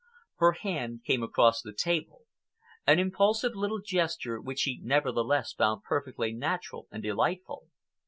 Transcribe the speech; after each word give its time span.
Her 0.37 0.53
hand 0.53 1.03
came 1.05 1.21
across 1.21 1.61
the 1.61 1.73
table—an 1.73 2.97
impulsive 2.97 3.53
little 3.55 3.79
gesture, 3.81 4.41
which 4.41 4.63
he 4.63 4.81
nevertheless 4.83 5.53
found 5.53 5.83
perfectly 5.83 6.33
natural 6.33 6.87
and 6.91 7.03
delightful. 7.03 7.67